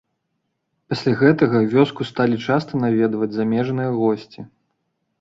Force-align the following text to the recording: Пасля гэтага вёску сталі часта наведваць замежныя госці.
Пасля 0.93 1.13
гэтага 1.19 1.61
вёску 1.75 2.09
сталі 2.13 2.41
часта 2.49 2.83
наведваць 2.87 3.31
замежныя 3.39 3.89
госці. 4.03 4.39